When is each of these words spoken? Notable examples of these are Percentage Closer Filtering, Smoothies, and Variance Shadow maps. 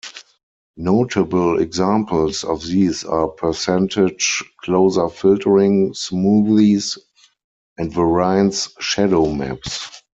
Notable 0.77 1.59
examples 1.59 2.43
of 2.43 2.63
these 2.65 3.03
are 3.03 3.27
Percentage 3.27 4.43
Closer 4.63 5.07
Filtering, 5.09 5.91
Smoothies, 5.93 6.97
and 7.77 7.93
Variance 7.93 8.69
Shadow 8.79 9.31
maps. 9.31 10.01